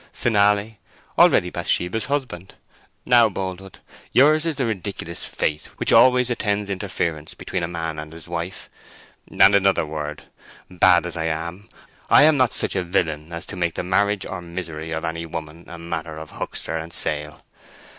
[0.11, 0.79] Finale:
[1.19, 2.55] already Bathsheba's husband.
[3.05, 3.77] Now, Boldwood,
[4.13, 8.67] yours is the ridiculous fate which always attends interference between a man and his wife.
[9.29, 10.23] And another word.
[10.71, 11.69] Bad as I am,
[12.09, 15.27] I am not such a villain as to make the marriage or misery of any
[15.27, 17.43] woman a matter of huckster and sale.